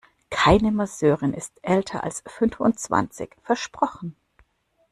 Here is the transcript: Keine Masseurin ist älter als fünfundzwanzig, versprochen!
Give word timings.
Keine 0.31 0.71
Masseurin 0.71 1.31
ist 1.35 1.59
älter 1.61 2.03
als 2.03 2.23
fünfundzwanzig, 2.25 3.35
versprochen! 3.43 4.15